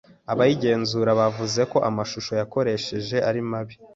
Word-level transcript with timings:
abayigenzura 0.31 1.11
bavuze 1.19 1.61
ko 1.71 1.77
amashusho 1.89 2.31
yakoresheje 2.39 3.17
ari 3.29 3.41
mabi 3.49 3.75